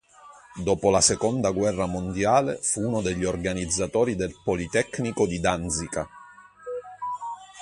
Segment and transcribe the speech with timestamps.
[0.63, 6.09] Dopo la Seconda guerra mondiale fu uno degli organizzatori del Politecnico di Danzica.